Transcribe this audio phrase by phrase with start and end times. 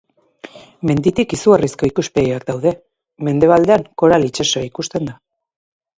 [0.91, 2.73] Menditik izugarrizko ikuspegiak daude;
[3.29, 5.19] mendebaldean Koral itsasoa ikusten da.